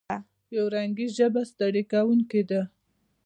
یو 0.55 0.65
رنګي 0.75 1.07
ژبه 1.17 1.41
ستړې 1.51 1.83
کوونکې 1.91 2.41
ده. 2.49 2.61